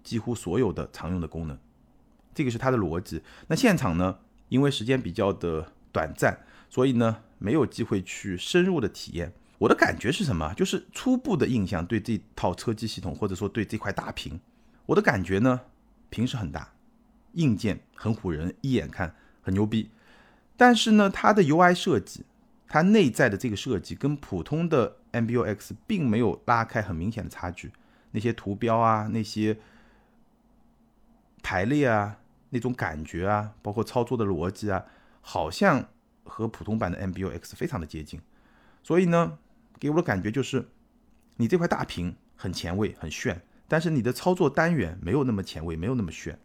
[0.02, 1.58] 几乎所有的常用的功能，
[2.34, 3.22] 这个是它的逻辑。
[3.48, 4.18] 那现场呢，
[4.50, 9.32] 因为时间比较的短暂，所以呢，没有机会去深入的体验。
[9.56, 10.52] 我的感觉是什么？
[10.52, 14.38] 就是初步的印象，对这套车机系统，或者说对这块大屏，
[14.84, 15.62] 我的感觉呢，
[16.10, 16.74] 屏是很大，
[17.32, 19.88] 硬件很唬人，一眼看很牛逼。
[20.58, 22.26] 但是呢，它的 UI 设计，
[22.68, 27.72] 它内在的这个设计跟普通的 MBUX 并没有拉开很明显的差距。
[28.14, 29.58] 那些图标啊，那些
[31.42, 32.16] 排列啊，
[32.48, 34.86] 那种感觉啊，包括操作的逻辑啊，
[35.20, 35.90] 好像
[36.24, 38.18] 和普通版的 MBUX 非常的接近。
[38.82, 39.38] 所以呢。
[39.80, 40.68] 给我的感觉就是，
[41.36, 46.38] 你这块大屏很前卫、很炫，但是你的操作单元没有那么前卫、没有那么炫，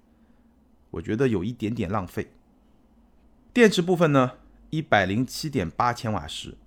[0.89, 2.31] 我觉得有一点点浪费。
[3.53, 4.31] 电池部分呢，
[4.71, 6.57] 一百零七点八千瓦时，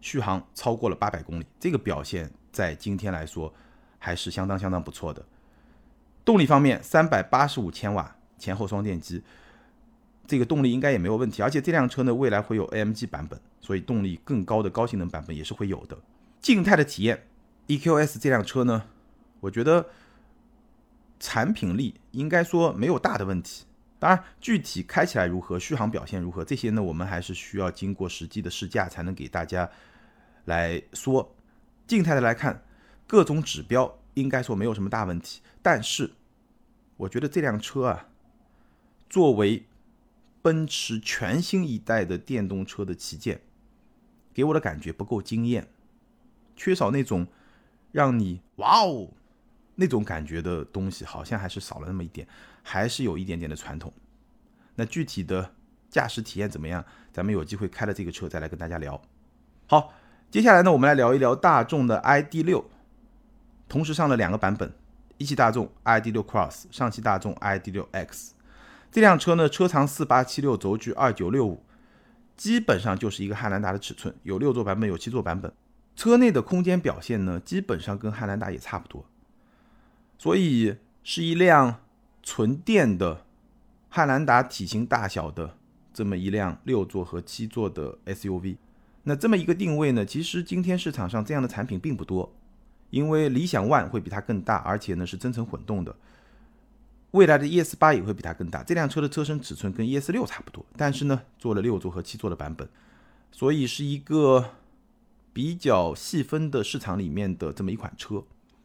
[0.00, 3.54] 续航超过了八百公里，这个表现在今天来说
[3.98, 5.24] 还是相当相当不错的。
[6.24, 9.22] 动力方面，三百八十五千瓦前后双电机。
[10.26, 15.96] 这个动力应该也没有问题，而且这辆车呢，未来会有 AMG 版本，所以动力更高的高性能版本也是会有的。
[16.40, 17.26] 静态的体验
[17.66, 18.84] ，EQS 这辆车呢，
[19.40, 19.86] 我觉得
[21.18, 23.64] 产品力应该说没有大的问题。
[23.98, 29.68] 当然，具体开起来如何，续航表现如何，这些呢，我们还是需要经过实际的试驾才能给大家
[30.44, 31.34] 来说。
[31.86, 32.62] 静态的来看，
[33.08, 35.40] 各种指标应该说没有什么大问题。
[35.60, 36.12] 但是，
[36.98, 38.06] 我觉得这辆车啊，
[39.10, 39.64] 作为
[40.42, 43.40] 奔驰全新一代的电动车的旗舰，
[44.32, 45.66] 给我的感觉不够惊艳，
[46.54, 47.26] 缺少那种
[47.90, 49.10] 让你哇哦
[49.74, 52.28] 那种感觉的东西，好像还是少了那么一点，
[52.62, 53.92] 还是有一点点的传统。
[54.76, 55.54] 那具体的
[55.90, 56.84] 驾驶体验怎么样？
[57.12, 59.00] 咱们有机会开了这个车再来跟大家聊。
[59.66, 59.92] 好，
[60.30, 62.64] 接下来呢，我们来聊一聊大众的 ID.6，
[63.68, 64.72] 同时上了两个版本。
[65.18, 68.34] 一汽大众 ID.6 Cross，上汽大众 ID.6 X，
[68.88, 71.64] 这辆车呢，车长四八七六，轴距二九六五，
[72.36, 75.52] 基本上就是一个汉兰达的尺寸，有六座版本，有七座版本。
[75.96, 79.04] 车内的空间表现呢，基本上跟汉兰达也差不多，
[80.16, 81.80] 所以是一辆
[82.22, 83.24] 纯电的
[83.88, 85.56] 汉兰达体型大小的
[85.92, 88.58] 这么一辆六座和七座的 SUV。
[89.02, 92.32] 那这么一个定位呢，其实今天市场上这样的产品并不多。
[92.90, 95.94] 因为理想 ONE 会比它更大，而且呢是增程混动的。
[97.12, 98.62] 未来的 ES 八也会比它更大。
[98.62, 102.68] 这辆车的车身尺寸跟 ES 六差不多，但是呢做了六座和七座的版本，
[103.32, 104.50] 所以是一个
[105.32, 108.22] 比较细分的市场里面的这么一款车。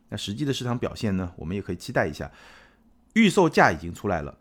[0.09, 2.31] 那实际的市场表现呢，我们也可以期待一下。
[3.13, 4.37] 预售价已经出来了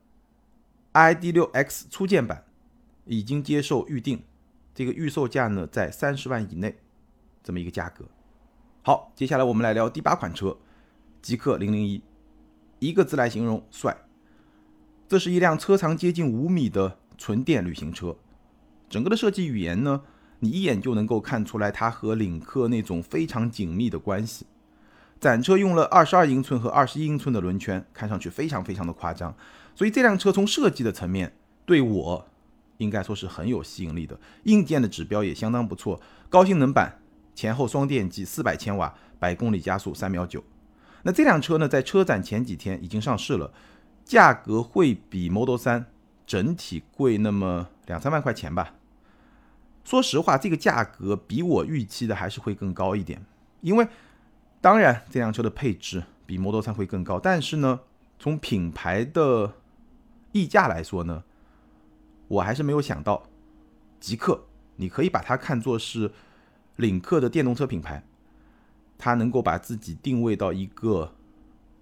[0.94, 2.44] ，ID.6X 初见版
[3.04, 4.22] 已经接受预定，
[4.74, 6.78] 这个预售价呢在三十万以内，
[7.44, 8.06] 这么一个价格。
[8.84, 10.56] 好，接下来我们来聊第八款车，
[11.22, 12.02] 极氪零零一，
[12.80, 13.96] 一个字来形容帅。
[15.06, 18.16] 这是一辆车长接近五米的纯电旅行车，
[18.90, 20.02] 整个的设计语言呢，
[20.40, 24.46] 你一眼就能够看出来它和领克那种非常紧密的关系。
[25.20, 29.32] 展车用了二十二英寸和二十一英寸的轮圈，看上去非常非常的夸张，
[29.76, 32.26] 所以这辆车从设计的层面对我
[32.78, 34.18] 应该说是很有吸引力的。
[34.42, 36.98] 硬件的指标也相当不错，高性能版。
[37.34, 40.44] 前后双电机，四百千瓦，百公里加速三秒九。
[41.02, 43.52] 那这辆车呢，在车展前几天已经上市了，
[44.04, 45.86] 价格会比 Model 3
[46.26, 48.74] 整体贵那么两三万块钱吧。
[49.82, 53.24] 说实话，这个价格比我预期的还是会更高一点。
[53.62, 53.88] 因为
[54.60, 57.80] 当然这辆车的配置比 Model 3会更高，但是呢，
[58.18, 59.54] 从品牌的
[60.30, 61.24] 溢价来说呢，
[62.28, 63.24] 我还是没有想到，
[63.98, 64.44] 极客，
[64.76, 66.12] 你可以把它看作是。
[66.76, 68.02] 领克的电动车品牌，
[68.96, 71.12] 它能够把自己定位到一个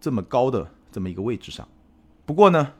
[0.01, 1.69] 这么高的这么一个位置上。
[2.27, 2.73] 不过呢，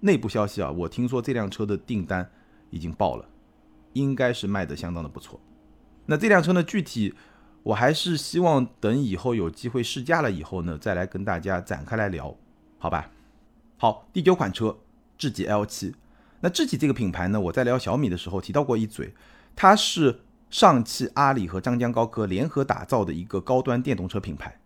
[0.00, 2.30] 内部消息啊，我听说这辆车的订单
[2.70, 3.26] 已经爆了，
[3.94, 5.40] 应该是卖的相当的不错。
[6.06, 7.14] 那这辆车呢，具体
[7.62, 12.36] 我还是希望等以后有机会试驾了以后呢，再来跟大家展开来聊，
[12.78, 13.10] 好吧？
[13.76, 14.78] 好，第九款车
[15.18, 15.94] 智己 L7。
[16.40, 19.14] 那智己这个品牌呢，我在聊小米的时候提到过一嘴，
[19.56, 20.20] 它是。
[20.54, 24.56] 上汽、阿里和张江高科联合打造的一个高端电动车品牌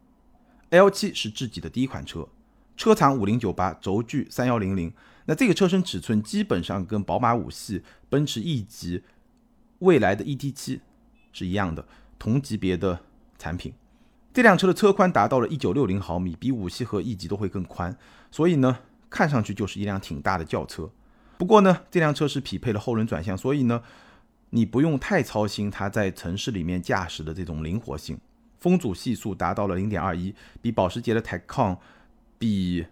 [0.68, 2.28] ，L7 是智己的第一款车，
[2.76, 4.92] 车长五零九八，轴距三幺零零。
[5.24, 9.02] 那这个车身尺寸基本上跟宝马五系、奔驰 E 级、
[9.78, 10.82] 未来的 ET 七
[11.32, 11.82] 是一样的，
[12.18, 13.00] 同级别的
[13.38, 13.72] 产品。
[14.34, 17.96] 这辆车的车宽达到了一九六零毫米，比五系和 E 级都会更宽，
[18.30, 20.90] 所以呢，看上去就是一辆挺大的轿车。
[21.38, 23.82] 不过呢，这辆车是匹配了后轮转向，所以呢。
[24.50, 28.18] 你不用太操心它在城市里面驾驶的这种灵活性，
[28.58, 31.76] 风阻系数达到了零点二一，比保时捷的 Taycan、
[32.38, 32.86] 比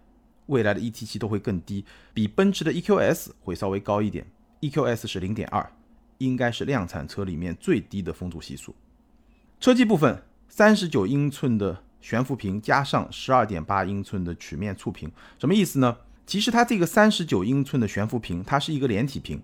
[0.47, 4.27] 未来的 ET7 都会更低，比奔驰的 EQS 会稍微高一点
[4.61, 5.73] ，EQS 是零点二，
[6.19, 8.75] 应该是量产车里面最低的风阻系数。
[9.59, 15.97] 车机部分，三十九英寸的悬浮屏加上十二点八英寸的曲面触屏，什么意思呢？
[16.27, 19.41] 其实它这个三十九英寸的悬浮屏，它是一个连体屏。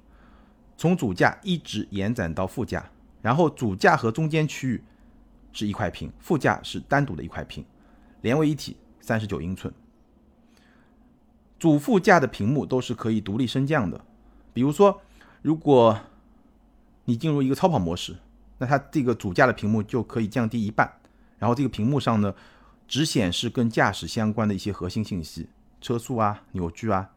[0.82, 2.90] 从主驾一直延展到副驾，
[3.20, 4.82] 然后主驾和中间区域
[5.52, 7.64] 是一块屏，副驾是单独的一块屏，
[8.20, 9.72] 连为一体，三十九英寸。
[11.56, 14.04] 主副驾的屏幕都是可以独立升降的，
[14.52, 15.00] 比如说，
[15.40, 15.96] 如果
[17.04, 18.16] 你进入一个超跑模式，
[18.58, 20.92] 那它这个主驾的屏幕就可以降低一半，
[21.38, 22.34] 然后这个屏幕上呢，
[22.88, 25.48] 只显示跟驾驶相关的一些核心信息，
[25.80, 27.12] 车速啊、扭矩啊，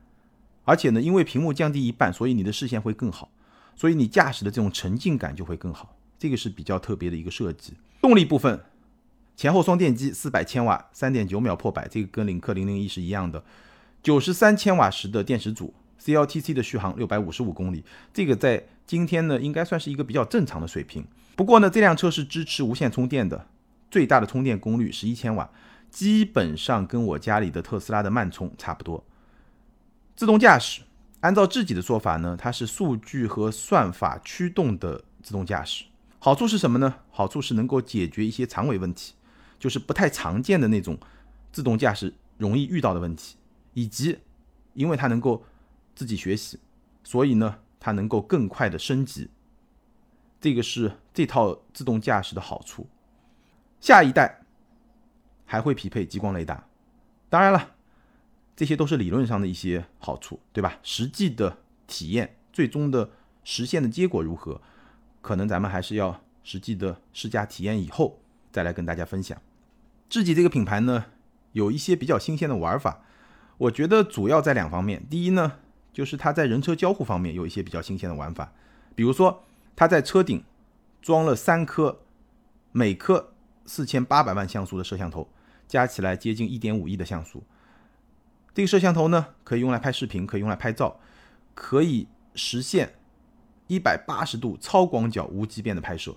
[0.66, 3.32] 而且呢，因为屏幕降低一半，所以你的视线会更好。
[3.76, 7.74] 所以你驾驶的这种沉浸感就会更好，这个是比较特别的一个设计。
[8.02, 8.60] 动力部分，
[9.36, 13.44] 前后双电机，四百千瓦，三点九秒破百，这个跟领克零零一是一样的。
[14.02, 17.84] 九十三千瓦时的电池组，CLTC 的续航六百五十五公里，
[18.14, 21.06] 这个在今天呢应该算是一个比较正常的水平。
[21.36, 23.48] 不过呢，这辆车是支持无线充电的，
[23.92, 25.50] 最大的充电功率十一千瓦，
[25.90, 29.04] 基本上跟我家里的特斯拉的慢充差不多。
[30.16, 30.84] 自动驾驶。
[31.26, 35.84] 按照自己的说法呢，它是数据和算法驱动的自动驾驶。
[36.20, 36.98] 好处是什么呢？
[37.10, 39.16] 好处是能够解决一些长尾问题，
[39.58, 41.00] 就是不太常见的那种
[41.52, 43.38] 自动驾驶容易遇到的问题，
[43.74, 44.20] 以及
[44.76, 45.44] 因为它能够
[45.96, 46.60] 自己学习，
[47.04, 49.28] 所以呢，它能够更快的升级。
[50.40, 52.88] 这个是这套自动驾驶的好处。
[53.80, 54.42] 下一代
[55.44, 56.68] 还会匹配激光雷达，
[57.30, 57.75] 当然了，
[58.56, 60.78] 这些都是理论上的一些好处，对吧？
[60.82, 63.10] 实际的体验，最终的
[63.44, 64.62] 实现的结果如何，
[65.22, 68.20] 可能咱们还是要实际的试驾体验以后
[68.52, 69.42] 再来跟大家分享。
[70.10, 71.06] 智己这个品牌呢，
[71.52, 73.04] 有一些比较新鲜的玩法，
[73.58, 75.06] 我觉得主要在两方面。
[75.10, 75.60] 第一呢，
[75.92, 78.54] 就是它在人车交互方面有一些比较新鲜的玩法，
[78.96, 79.44] 比如说。
[79.78, 80.42] 它在车顶
[81.02, 82.00] 装了三颗
[82.72, 83.34] 每颗
[83.66, 85.28] 四千八百万像素的摄像头，
[85.68, 87.44] 加起来接近一点五亿的像素。
[88.56, 91.00] 这个摄像头呢，可以用来拍视频，可以用来拍照，
[91.54, 92.96] 可以实现
[93.68, 96.16] 一百八十度超广角无畸变的拍摄。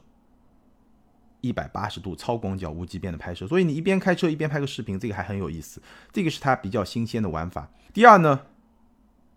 [1.41, 5.81] 一百八十度超广角无畸变的拍摄，所以你一边开车一边拍个视频，这个还很有意思。
[6.13, 7.71] 这个是它比较新鲜的玩法。
[7.93, 8.43] 第二呢，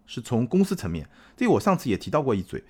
[0.06, 2.64] 是从公司层面，这个我上次也提到过一嘴。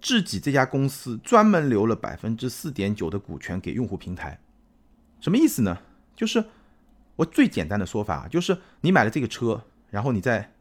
[0.00, 4.40] 智己这家公司专门留了百分之四点九的股权给用户平台，
[5.20, 5.78] 什么意思呢？
[6.16, 6.44] 就是
[7.16, 10.52] 我最简单的说法，就是你买了这个车，然后你在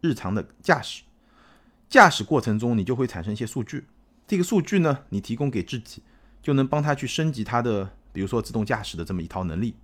[0.00, 1.02] 日常的驾驶
[1.88, 3.86] 驾驶过程中，你就会产生一些数据，
[4.26, 6.02] 这个数据呢，你提供给自己，
[6.42, 9.76] 就能帮他去升级他的，比如说自动驾驶的这么一套能力。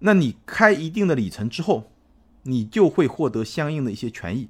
[0.00, 1.92] 那你开一定的里程之后，
[2.42, 4.48] 你就会获得相应的一些权益。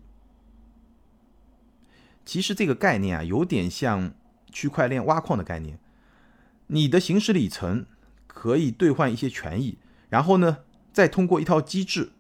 [2.24, 4.14] 其实这个概念啊，有点像
[4.50, 5.78] 区块链挖矿的概念。
[6.68, 7.84] 你的行驶里程
[8.26, 9.76] 可以兑换一些权益，
[10.08, 10.58] 然后呢，
[10.92, 12.12] 再通过一套机制，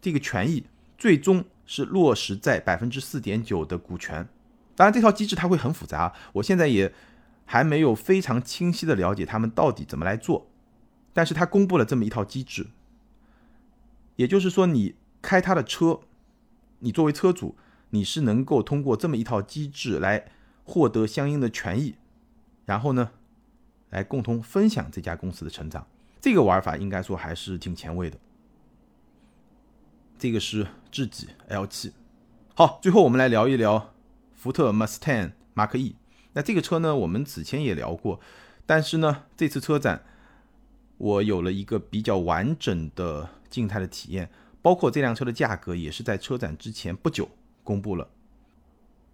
[0.00, 0.64] 这个权益
[0.96, 4.28] 最终是落实在百分之四点九的股权。
[4.74, 6.92] 当然，这套机制它会很复杂，我现在也
[7.44, 10.48] 还没有非常清晰的了解他们到底怎么来做。
[11.12, 12.68] 但是他公布了这么一套机制，
[14.16, 16.00] 也就是说，你开他的车，
[16.80, 17.56] 你作为车主。
[17.94, 20.32] 你是能够通过这么一套机制来
[20.64, 21.96] 获得相应的权益，
[22.64, 23.10] 然后呢，
[23.90, 25.86] 来共同分享这家公司的成长。
[26.22, 28.16] 这个玩法应该说还是挺前卫的。
[30.16, 31.90] 这个是智己 L7。
[32.54, 33.92] 好，最后我们来聊一聊
[34.32, 35.96] 福特 Mustang Mark E。
[36.34, 38.20] 那这个车呢，我们此前也聊过，
[38.64, 40.04] 但是呢，这次车展
[40.96, 44.30] 我有了一个比较完整的静态的体验，
[44.62, 47.28] 包括这辆车的价格也是在车展之前不久。
[47.64, 48.08] 公布了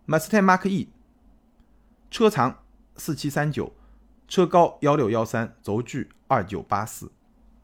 [0.06, 0.90] ，Mustang Mark E，
[2.10, 2.64] 车长
[2.96, 3.72] 四七三九，
[4.26, 7.10] 车高幺六幺三，轴距二九八四。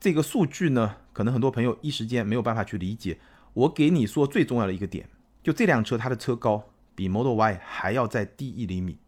[0.01, 3.19] 这个数据呢，可能很多朋友一时间没有办法去理解。
[3.53, 5.09] 我给你说最重要的一个点，
[5.43, 8.99] 就这辆车它的车高比 Model Y 还要再低一厘米。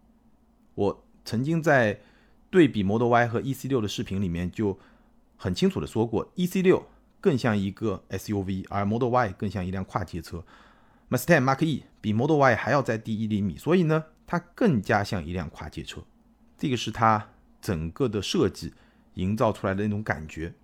[0.74, 2.00] 我曾经在
[2.48, 4.78] 对比 Model Y 和 EC 六的视频里面就
[5.36, 6.86] 很清楚的说过，EC 六
[7.20, 10.44] 更像一个 SUV，而 Model Y 更像一辆跨界车。
[11.10, 16.02] Mustang Mark E 比 Model Y 还要再低一厘米，所以呢，它更加像一辆跨界车。
[16.56, 17.28] 这个是它
[17.60, 18.72] 整个的设计
[19.16, 20.54] 营造出来的那种感觉。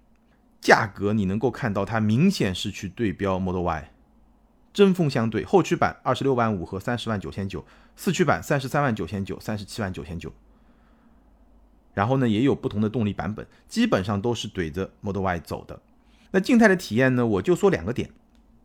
[0.63, 3.91] 价格你能够看到，它明显是去对标 Model Y，
[4.73, 5.45] 针锋相对。
[5.45, 10.33] 后驱版二十六万五和三十万九千九，四驱版三十三万九千九、三十七万九千九。
[11.93, 15.83] 然后呢，也有不同的动力版本，基本上都是怼着 Model Y 走的。
[16.31, 18.11] 那静态的体验呢，我就说两个点，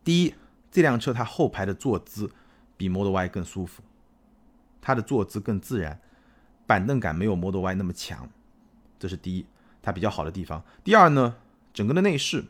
[0.02, 0.34] 第一。
[0.70, 2.30] 这辆车它后排的坐姿
[2.76, 3.82] 比 Model Y 更舒服，
[4.82, 5.98] 它的坐姿更自然，
[6.66, 8.28] 板凳感没有 Model Y 那么强，
[8.98, 9.46] 这是第一，
[9.82, 10.62] 它比较好的地方。
[10.82, 11.36] 第二呢，
[11.72, 12.44] 整个的内饰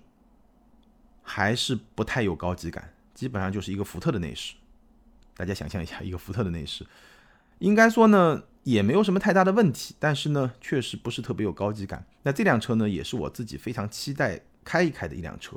[1.22, 4.54] 还是不太有高级感，基本上就是一个福特的内饰。
[5.36, 6.86] 大家想象一下，一个福特的内饰，
[7.58, 12.04] 应该说呢也没有什么太大的问题，但是呢确实不是特别有高级感。
[12.22, 15.56] 那这辆车呢也是我自己非常期待开一开的一辆车。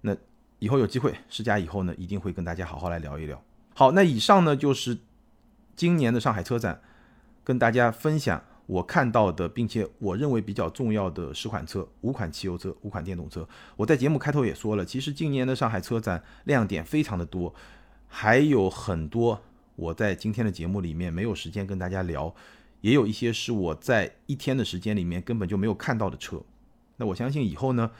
[0.00, 0.16] 那。
[0.58, 3.42] 以后有机会试驾以后呢，一定会跟大家好好来聊一聊。
[3.74, 4.96] 好，那以上呢就是
[5.74, 6.80] 今年的上海车展，
[7.42, 13.46] 跟大家分享我看到的，并且我认为比较重要的十款车、五款汽油车、五款电动车。
[13.76, 17.54] 我在节目开头也说了，其实今年的上海车展亮点非常的多，
[18.08, 19.40] 还有很多
[19.76, 22.34] 我在今天的节目里面没有时间跟大家聊，
[22.80, 26.42] 也有一些是我在一天的时间里面根本就没有看到的车。
[26.96, 27.90] 那我相信以后呢。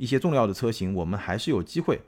[0.00, 2.00] 一些重要的车型，我们还是有机会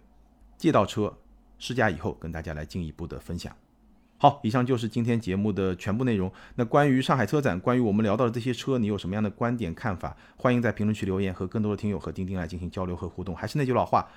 [0.56, 1.14] 借到车
[1.58, 3.54] 试驾以后，跟大家来进一步的分享。
[4.22, 6.30] 好，以上就是今天节目的全部内容。
[6.54, 10.16] 那关于上海车展，关于我们聊到的这些车，你有什么样的观点看法？
[10.36, 13.34] 欢迎在评论区留言，和更多的听友和钉钉来进行交流和互动。
[13.34, 14.08] 还是那句老话，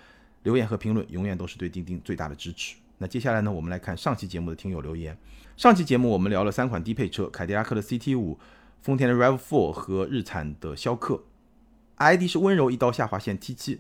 [0.43, 2.75] 留言和评论永远都是对钉钉最大的支持。
[2.99, 5.17] 那接下来呢，我们来看上期节目的听友留言。
[5.57, 8.37] 上期节目我们聊了三款低配车：凯迪拉克的 CT 五、
[8.83, 11.23] 丰田的 RAV4 和日产的逍客。
[11.95, 13.79] ，ID 是温柔一刀下划线 T 七。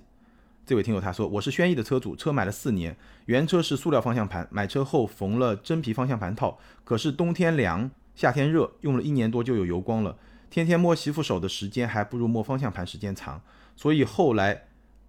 [0.65, 2.97] 这位听友他说：“我是轩逸的车主，车买了四年，
[3.27, 10.17] 原车是塑料方向盘，买车后缝了真皮方向盘套，可是冬天凉，夏天热，用了一年多就有油光了。
[10.49, 13.39] 天天摸媳妇手的时间还不如摸方向盘时间长，
[13.75, 14.63] 所以后来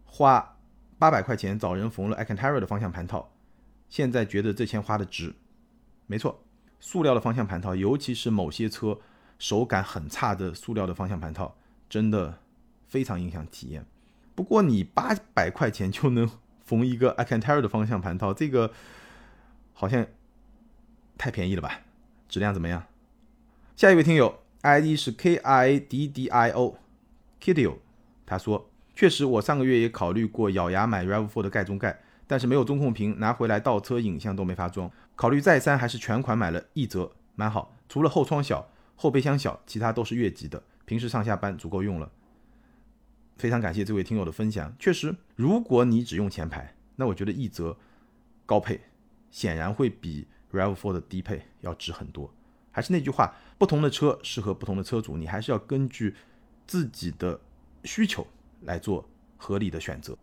[0.04, 0.58] 花
[0.98, 3.32] 八百块钱找人缝了 a c a n t a r a 的方向盘套，
[3.88, 5.34] 现在觉得这钱花的值。
[6.06, 6.44] 没错，
[6.80, 8.98] 塑料的方向盘套，尤其是某些车
[9.38, 11.56] 手感很差的塑料的方向盘套，
[11.88, 12.40] 真的
[12.86, 13.86] 非常影响体验。”
[14.36, 16.30] 不过你八百块钱就能
[16.64, 18.70] 缝一个 Acantara 的方向盘套，这个
[19.72, 20.06] 好像
[21.18, 21.80] 太便宜了吧？
[22.28, 22.84] 质量怎么样？
[23.74, 27.76] 下一位听友 ID 是 K I D D I O，Kidio，
[28.26, 34.90] 他说：确实，我上个月也考虑过咬牙买 Rav4 的盖中盖，但是没有中控屏，拿回来倒车影像都没法装。
[35.14, 37.74] 考虑再三，还是全款买了一折，蛮好。
[37.88, 42.10] 除了后窗小、后备箱小，其他都是越级的，平时上下班足够用了。
[43.36, 44.74] 非常感谢这位听友的分享。
[44.78, 47.76] 确实，如果你只用前排，那我觉得奕泽
[48.44, 48.80] 高配
[49.30, 52.32] 显然会比 Rav4 的低配要值很多。
[52.70, 56.14] 还是那句话，不同的车适合不同的车主，你还是要根据
[56.66, 57.38] 自己的
[57.84, 58.26] 需求
[58.62, 60.16] 来做合理的选择。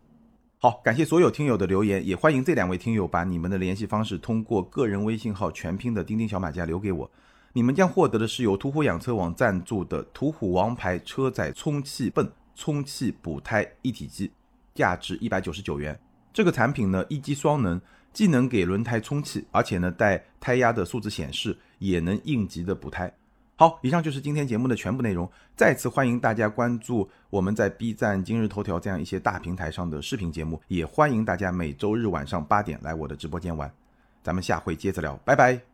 [0.58, 7.10] 好，感谢所有听友的留言，也欢迎这两位听友把你们的联系方式通过个人微信号全拼的钉钉小马甲留给我。
[7.52, 12.28] 你们将获得的是由途虎养车网赞助的途虎王牌车载充气泵。
[12.54, 14.30] 充气补胎一体机，
[14.74, 15.98] 价值一百九十九元。
[16.32, 17.80] 这个产品呢，一机双能，
[18.12, 23.12] 既能给轮胎充气，而且呢带胎压的数字显示，也能应急的补胎。
[23.56, 25.30] 好，以上就是今天节目的全部内容。
[25.54, 33.72] 再次欢迎大家关注我们在 B 站、今日头条这样一些大平台上的视频节目，也欢迎大家每周日晚上八点来我的直播间玩。
[34.24, 35.73] 咱们下回接着聊，拜拜。